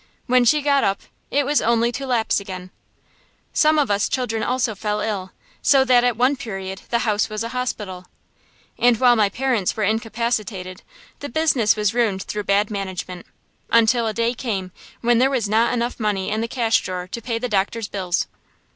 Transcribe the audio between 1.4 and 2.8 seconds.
was only to lapse again.